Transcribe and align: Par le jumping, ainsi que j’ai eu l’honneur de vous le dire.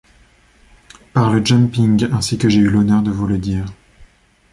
Par 1.13 1.31
le 1.31 1.45
jumping, 1.45 2.09
ainsi 2.11 2.39
que 2.39 2.49
j’ai 2.49 2.57
eu 2.61 2.69
l’honneur 2.71 3.03
de 3.03 3.11
vous 3.11 3.27
le 3.27 3.37
dire. 3.37 3.67